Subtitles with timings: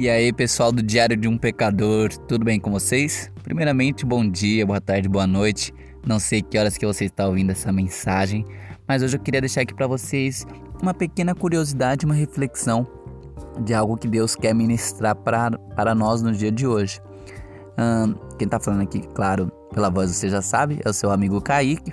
[0.00, 3.30] E aí, pessoal do Diário de um Pecador, tudo bem com vocês?
[3.42, 5.74] Primeiramente, bom dia, boa tarde, boa noite.
[6.06, 8.46] Não sei que horas que você está ouvindo essa mensagem,
[8.88, 10.46] mas hoje eu queria deixar aqui para vocês
[10.80, 12.86] uma pequena curiosidade, uma reflexão
[13.62, 16.98] de algo que Deus quer ministrar para, nós no dia de hoje.
[17.78, 21.42] Hum, quem está falando aqui, claro, pela voz você já sabe, é o seu amigo
[21.42, 21.92] Kaique.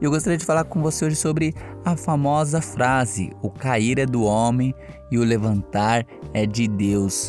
[0.00, 4.06] E eu gostaria de falar com você hoje sobre a famosa frase: o cair é
[4.06, 4.74] do homem
[5.10, 7.28] e o levantar é de Deus.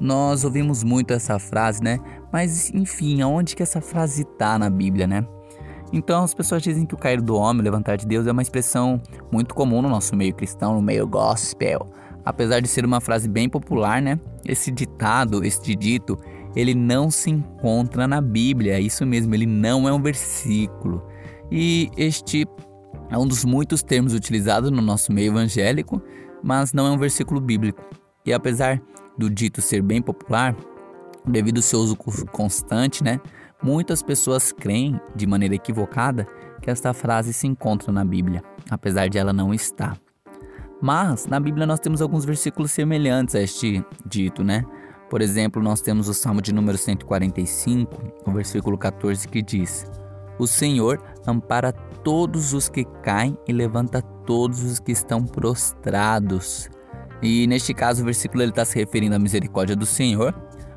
[0.00, 1.98] Nós ouvimos muito essa frase, né?
[2.32, 5.26] Mas enfim, aonde que essa frase tá na Bíblia, né?
[5.92, 8.42] Então as pessoas dizem que o cair do homem, o levantar de Deus é uma
[8.42, 9.00] expressão
[9.30, 11.86] muito comum no nosso meio cristão, no meio gospel.
[12.24, 14.18] Apesar de ser uma frase bem popular, né?
[14.44, 16.18] Esse ditado, este dito,
[16.56, 18.74] ele não se encontra na Bíblia.
[18.74, 21.06] É isso mesmo, ele não é um versículo.
[21.52, 22.46] E este
[23.10, 26.02] é um dos muitos termos utilizados no nosso meio evangélico,
[26.42, 27.80] mas não é um versículo bíblico.
[28.24, 28.82] E apesar
[29.16, 30.56] do dito ser bem popular,
[31.26, 33.20] devido ao seu uso constante, né?
[33.62, 36.26] Muitas pessoas creem, de maneira equivocada,
[36.60, 39.98] que esta frase se encontra na Bíblia, apesar de ela não estar.
[40.80, 44.64] Mas na Bíblia nós temos alguns versículos semelhantes a este dito, né?
[45.08, 49.86] Por exemplo, nós temos o Salmo de número 145, o versículo 14, que diz:
[50.38, 56.68] O Senhor ampara todos os que caem e levanta todos os que estão prostrados.
[57.22, 60.32] E neste caso, o versículo está se referindo à misericórdia do Senhor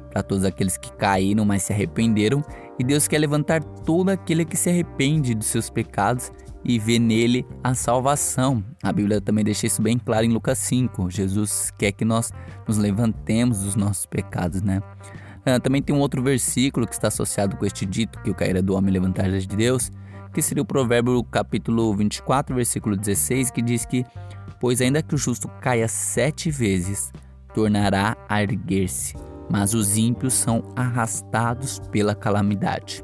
[0.09, 2.43] para todos aqueles que caíram, mas se arrependeram.
[2.77, 6.31] E Deus quer levantar todo aquele que se arrepende dos seus pecados
[6.63, 8.63] e vê nele a salvação.
[8.81, 11.09] A Bíblia também deixa isso bem claro em Lucas 5.
[11.09, 12.31] Jesus quer que nós
[12.67, 14.81] nos levantemos dos nossos pecados, né?
[15.45, 18.55] Ah, também tem um outro versículo que está associado com este dito, que o cair
[18.55, 19.91] é do homem levantar de Deus,
[20.33, 24.05] que seria o provérbio capítulo 24, versículo 16, que diz que
[24.59, 27.11] Pois ainda que o justo caia sete vezes,
[27.53, 29.15] tornará a erguer-se,
[29.49, 33.03] mas os ímpios são arrastados pela calamidade.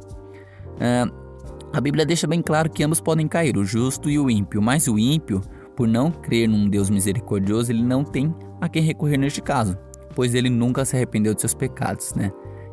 [0.76, 1.26] Uh,
[1.74, 4.88] a Bíblia deixa bem claro que ambos podem cair, o justo e o ímpio, mas
[4.88, 5.42] o ímpio,
[5.76, 9.78] por não crer num Deus misericordioso, ele não tem a quem recorrer neste caso,
[10.16, 12.32] pois ele nunca se arrependeu de seus pecados, né?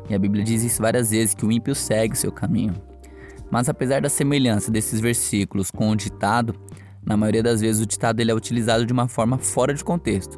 [0.09, 2.73] E a Bíblia diz isso várias vezes, que o ímpio segue o seu caminho.
[3.51, 6.55] Mas apesar da semelhança desses versículos com o ditado,
[7.05, 10.37] na maioria das vezes o ditado ele é utilizado de uma forma fora de contexto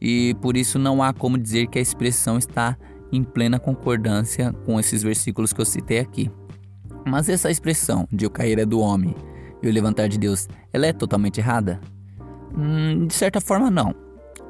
[0.00, 2.76] e por isso não há como dizer que a expressão está
[3.10, 6.30] em plena concordância com esses versículos que eu citei aqui.
[7.06, 9.14] Mas essa expressão de o cair é do homem
[9.62, 11.80] e o levantar de Deus, ela é totalmente errada?
[12.54, 13.94] Hum, de certa forma não.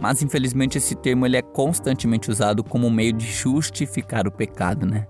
[0.01, 5.07] Mas infelizmente esse termo ele é constantemente usado como meio de justificar o pecado, né?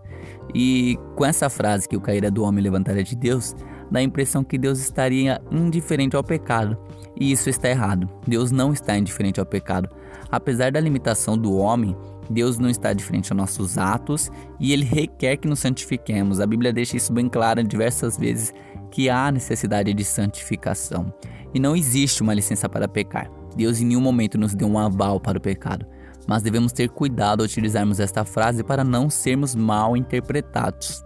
[0.55, 3.55] E com essa frase que o cair é do homem e levantar é de Deus,
[3.91, 6.77] dá a impressão que Deus estaria indiferente ao pecado.
[7.19, 8.09] E isso está errado.
[8.27, 9.89] Deus não está indiferente ao pecado.
[10.31, 11.97] Apesar da limitação do homem,
[12.29, 16.41] Deus não está diferente aos nossos atos e ele requer que nos santifiquemos.
[16.41, 18.53] A Bíblia deixa isso bem claro diversas vezes
[18.91, 21.13] que há necessidade de santificação.
[21.53, 23.31] E não existe uma licença para pecar.
[23.57, 25.87] Deus em nenhum momento nos deu um aval para o pecado.
[26.27, 31.04] Mas devemos ter cuidado ao utilizarmos esta frase para não sermos mal interpretados.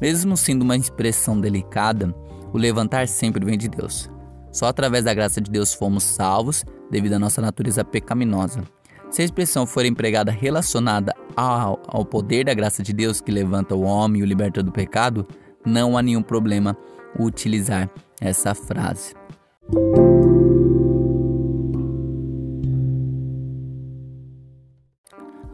[0.00, 2.14] Mesmo sendo uma expressão delicada,
[2.52, 4.10] o levantar sempre vem de Deus.
[4.52, 8.62] Só através da graça de Deus fomos salvos devido à nossa natureza pecaminosa.
[9.10, 13.74] Se a expressão for empregada relacionada ao, ao poder da graça de Deus que levanta
[13.74, 15.26] o homem e o liberta do pecado,
[15.64, 16.76] não há nenhum problema
[17.18, 17.88] utilizar
[18.20, 19.14] essa frase.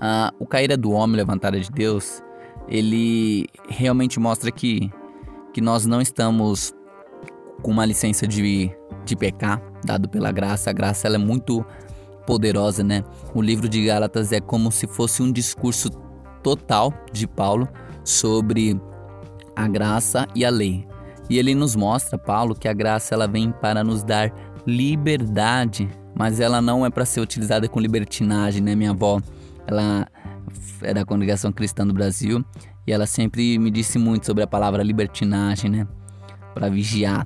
[0.00, 2.22] Ah, o cair é do homem, levantada de Deus,
[2.70, 4.90] ele realmente mostra que,
[5.52, 6.72] que nós não estamos
[7.62, 8.70] com uma licença de,
[9.04, 10.70] de pecar, dado pela graça.
[10.70, 11.64] A graça ela é muito
[12.26, 13.04] poderosa, né?
[13.34, 15.90] O livro de Gálatas é como se fosse um discurso
[16.42, 17.68] total de Paulo
[18.04, 18.80] sobre
[19.56, 20.86] a graça e a lei.
[21.28, 24.32] E ele nos mostra, Paulo, que a graça ela vem para nos dar
[24.66, 28.74] liberdade, mas ela não é para ser utilizada com libertinagem, né?
[28.76, 29.20] Minha avó,
[29.66, 30.06] ela
[30.82, 32.44] é da congregação cristã do Brasil
[32.90, 35.86] e ela sempre me disse muito sobre a palavra libertinagem, né?
[36.52, 37.24] Para vigiar.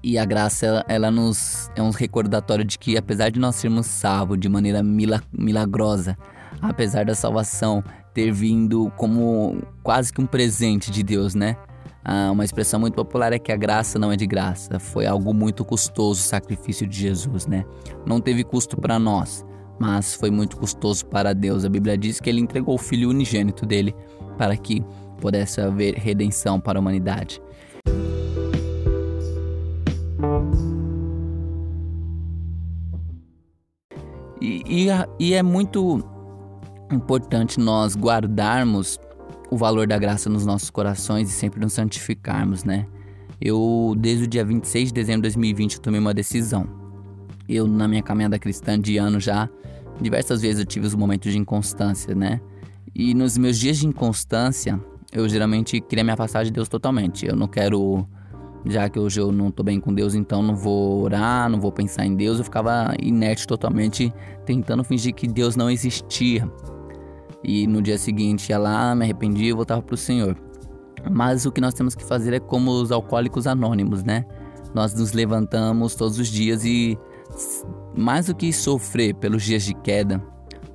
[0.00, 3.86] E a graça, ela, ela, nos é um recordatório de que, apesar de nós sermos
[3.86, 6.16] salvos de maneira mila, milagrosa,
[6.62, 7.82] apesar da salvação
[8.14, 11.56] ter vindo como quase que um presente de Deus, né?
[12.04, 15.34] Ah, uma expressão muito popular é que a graça não é de graça, foi algo
[15.34, 17.64] muito custoso o sacrifício de Jesus, né?
[18.06, 19.44] Não teve custo para nós,
[19.80, 21.64] mas foi muito custoso para Deus.
[21.64, 23.92] A Bíblia diz que ele entregou o filho unigênito dele
[24.36, 24.84] para que
[25.20, 27.40] pudesse haver redenção para a humanidade.
[34.66, 34.88] e,
[35.18, 36.04] e é muito
[36.92, 38.98] importante nós guardarmos
[39.50, 42.86] o valor da graça nos nossos corações e sempre nos santificarmos, né?
[43.40, 46.66] Eu, desde o dia 26 de dezembro de 2020, eu tomei uma decisão.
[47.48, 49.48] Eu, na minha caminhada cristã de ano já,
[50.00, 52.40] diversas vezes eu tive os momentos de inconstância, né?
[52.98, 54.80] E nos meus dias de inconstância,
[55.12, 57.26] eu geralmente queria me afastar de Deus totalmente.
[57.26, 58.08] Eu não quero,
[58.64, 61.70] já que hoje eu não tô bem com Deus, então não vou orar, não vou
[61.70, 62.38] pensar em Deus.
[62.38, 64.10] Eu ficava inerte totalmente,
[64.46, 66.50] tentando fingir que Deus não existia.
[67.44, 70.34] E no dia seguinte ia lá, me arrependia e voltava pro Senhor.
[71.12, 74.24] Mas o que nós temos que fazer é como os alcoólicos anônimos, né?
[74.74, 76.98] Nós nos levantamos todos os dias e
[77.94, 80.18] mais do que sofrer pelos dias de queda,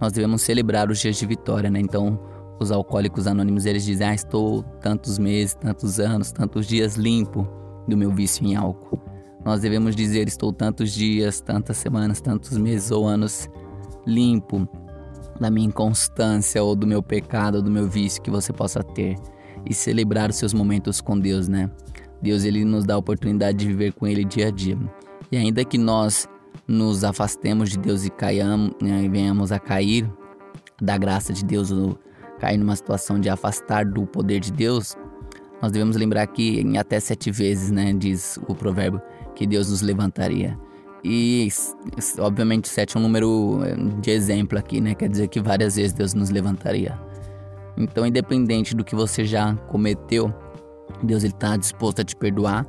[0.02, 1.80] nós devemos celebrar os dias de vitória, né?
[1.80, 2.20] Então,
[2.60, 7.48] os alcoólicos anônimos eles dizem: "Ah, estou tantos meses, tantos anos, tantos dias limpo
[7.88, 9.00] do meu vício em álcool".
[9.46, 13.48] Nós devemos dizer: "Estou tantos dias, tantas semanas, tantos meses ou anos
[14.06, 14.68] limpo
[15.40, 19.16] da minha inconstância ou do meu pecado ou do meu vício que você possa ter"
[19.66, 21.70] e celebrar os seus momentos com Deus, né?
[22.22, 24.78] Deus ele nos dá a oportunidade de viver com ele dia a dia.
[25.32, 26.28] E ainda que nós
[26.72, 30.10] nos afastemos de Deus e caiamos, né, e venhamos a cair
[30.82, 31.98] da graça de Deus ou
[32.40, 34.96] cair numa situação de afastar do poder de Deus,
[35.62, 39.00] nós devemos lembrar que em até sete vezes, né, diz o provérbio,
[39.36, 40.58] que Deus nos levantaria.
[41.04, 41.48] E
[42.20, 44.94] obviamente sete é um número eh, de exemplo aqui, né?
[44.94, 47.00] Quer dizer que várias vezes Deus nos levantaria.
[47.76, 50.34] Então, independente do que você já cometeu,
[51.02, 52.66] Deus está disposto a te perdoar.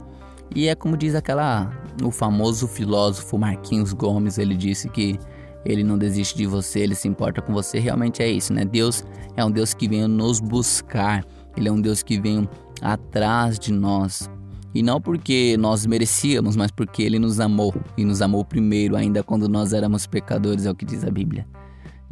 [0.55, 1.71] E é como diz aquela
[2.03, 5.19] o famoso filósofo Marquinhos Gomes, ele disse que
[5.65, 7.79] ele não desiste de você, ele se importa com você.
[7.79, 8.65] Realmente é isso, né?
[8.65, 9.05] Deus
[9.37, 11.25] é um Deus que vem nos buscar.
[11.57, 12.49] Ele é um Deus que vem
[12.81, 14.29] atrás de nós.
[14.75, 19.23] E não porque nós merecíamos, mas porque ele nos amou e nos amou primeiro, ainda
[19.23, 21.47] quando nós éramos pecadores, é o que diz a Bíblia.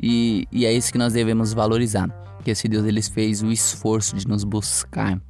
[0.01, 2.09] E, e é isso que nós devemos valorizar
[2.43, 5.21] que esse Deus ele fez o esforço de nos buscar.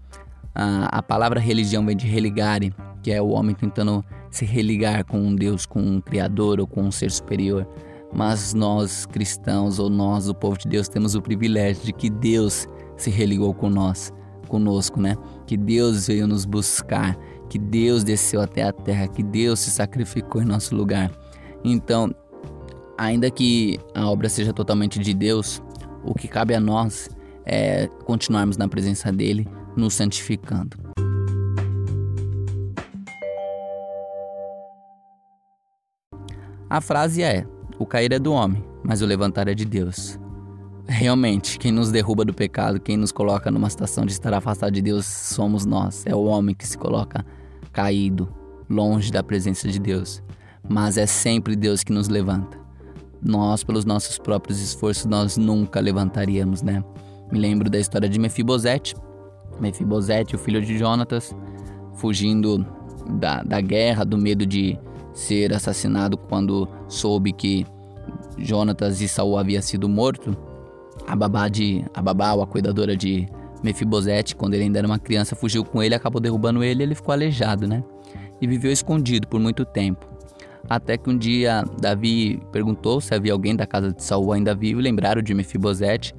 [0.54, 5.19] A, a palavra religião vem de religare, que é o homem tentando se religar com
[5.19, 7.67] um Deus, com um Criador ou com um ser superior.
[8.12, 12.67] Mas nós cristãos ou nós, o povo de Deus, temos o privilégio de que Deus
[12.97, 14.12] se religou com nós,
[14.49, 15.17] conosco, né?
[15.47, 17.17] Que Deus veio nos buscar,
[17.49, 21.11] que Deus desceu até a terra, que Deus se sacrificou em nosso lugar.
[21.64, 22.12] Então,
[22.99, 25.62] ainda que a obra seja totalmente de Deus,
[26.05, 27.08] o que cabe a nós
[27.47, 30.89] é continuarmos na presença dele, nos santificando.
[36.70, 37.44] A frase é:
[37.78, 40.19] O cair é do homem, mas o levantar é de Deus.
[40.87, 44.81] Realmente, quem nos derruba do pecado, quem nos coloca numa situação de estar afastado de
[44.81, 46.05] Deus, somos nós.
[46.06, 47.26] É o homem que se coloca
[47.72, 48.32] caído,
[48.69, 50.22] longe da presença de Deus.
[50.69, 52.61] Mas é sempre Deus que nos levanta
[53.23, 56.82] nós, pelos nossos próprios esforços, nós nunca levantaríamos, né?
[57.31, 58.94] Me lembro da história de Mefibosete.
[59.61, 61.37] Mefibosete, o filho de Jonatas,
[61.94, 62.66] fugindo
[63.19, 64.78] da, da guerra, do medo de
[65.12, 67.66] ser assassinado quando soube que
[68.38, 70.36] Jonatas e Saul havia sido morto.
[71.06, 73.28] A babá de a babá, ou a cuidadora de
[73.62, 77.12] Mefibosete, quando ele ainda era uma criança, fugiu com ele, acabou derrubando ele, ele ficou
[77.12, 77.82] aleijado, né?
[78.40, 80.06] E viveu escondido por muito tempo.
[80.68, 84.80] Até que um dia Davi perguntou se havia alguém da casa de Saul ainda vivo,
[84.80, 86.14] lembraram de Mefibosete,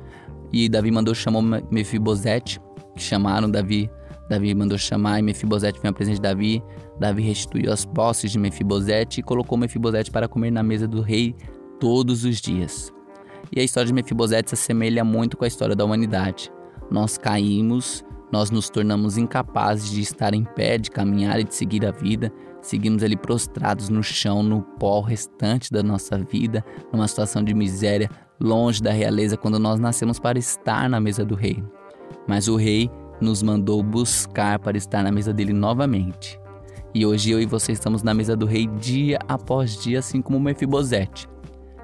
[0.52, 2.60] e Davi mandou chamar Mefibosete,
[2.96, 3.90] que chamaram Davi.
[4.32, 6.64] Davi mandou chamar e Mefibosete veio à presença de Davi.
[7.00, 11.36] Davi restituiu as posses de Mefibosete e colocou Mefibosete para comer na mesa do rei
[11.80, 12.94] todos os dias.
[13.52, 16.52] E a história de Mefibosete se assemelha muito com a história da humanidade.
[16.90, 21.86] Nós caímos, nós nos tornamos incapazes de estar em pé, de caminhar e de seguir
[21.86, 27.44] a vida, Seguimos ali prostrados no chão, no pó restante da nossa vida, numa situação
[27.44, 28.10] de miséria,
[28.40, 31.64] longe da realeza, quando nós nascemos para estar na mesa do rei.
[32.28, 32.90] Mas o rei
[33.22, 36.40] nos mandou buscar para estar na mesa dele novamente.
[36.94, 40.40] E hoje eu e você estamos na mesa do rei dia após dia, assim como
[40.40, 41.30] Mefibosete.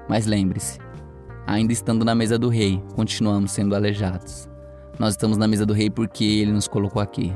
[0.08, 0.78] Mas lembre-se,
[1.46, 4.48] ainda estando na mesa do rei, continuamos sendo aleijados.
[4.98, 7.32] Nós estamos na mesa do rei porque ele nos colocou aqui.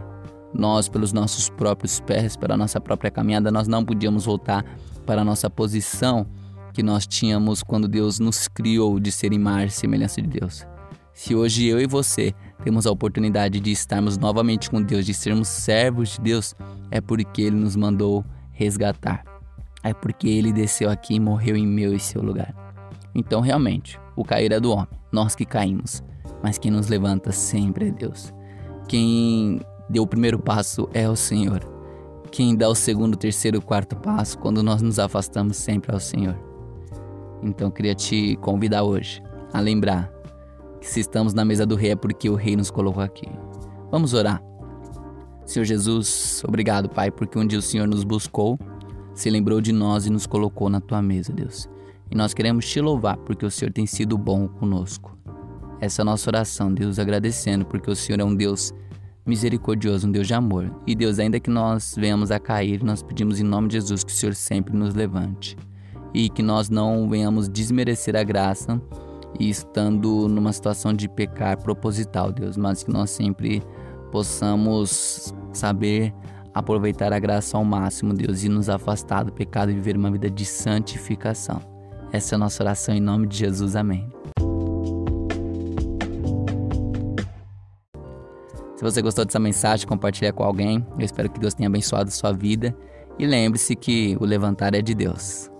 [0.52, 4.64] Nós, pelos nossos próprios pés, pela nossa própria caminhada, nós não podíamos voltar
[5.06, 6.26] para a nossa posição
[6.74, 10.66] que nós tínhamos quando Deus nos criou de ser imagem e semelhança de Deus.
[11.14, 15.48] Se hoje eu e você temos a oportunidade de estarmos novamente com Deus, de sermos
[15.48, 16.54] servos de Deus,
[16.90, 19.24] é porque Ele nos mandou resgatar.
[19.82, 22.54] É porque Ele desceu aqui e morreu em meu e seu lugar.
[23.14, 26.02] Então, realmente, o cair é do homem, nós que caímos,
[26.42, 28.32] mas quem nos levanta sempre é Deus.
[28.88, 31.60] Quem deu o primeiro passo é o Senhor.
[32.30, 36.38] Quem dá o segundo, terceiro, quarto passo quando nós nos afastamos sempre é o Senhor.
[37.42, 40.10] Então queria te convidar hoje a lembrar
[40.82, 43.28] que se estamos na mesa do rei é porque o rei nos colocou aqui.
[43.88, 44.42] Vamos orar.
[45.46, 48.58] Senhor Jesus, obrigado, Pai, porque um dia o Senhor nos buscou,
[49.14, 51.68] se lembrou de nós e nos colocou na tua mesa, Deus.
[52.10, 55.16] E nós queremos te louvar porque o Senhor tem sido bom conosco.
[55.80, 58.74] Essa é a nossa oração, Deus, agradecendo porque o Senhor é um Deus
[59.24, 60.68] misericordioso, um Deus de amor.
[60.84, 64.10] E Deus, ainda que nós venhamos a cair, nós pedimos em nome de Jesus que
[64.10, 65.56] o Senhor sempre nos levante.
[66.12, 68.82] E que nós não venhamos desmerecer a graça
[69.38, 73.62] e estando numa situação de pecar proposital, Deus, mas que nós sempre
[74.10, 76.14] possamos saber
[76.54, 80.30] aproveitar a graça ao máximo, Deus, e nos afastar do pecado e viver uma vida
[80.30, 81.60] de santificação.
[82.12, 83.74] Essa é a nossa oração em nome de Jesus.
[83.74, 84.06] Amém.
[88.76, 90.84] Se você gostou dessa mensagem, compartilhe com alguém.
[90.98, 92.76] Eu espero que Deus tenha abençoado sua vida.
[93.16, 95.51] E lembre-se que o levantar é de Deus.